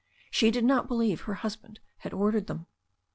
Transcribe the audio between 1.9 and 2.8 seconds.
had ordered them.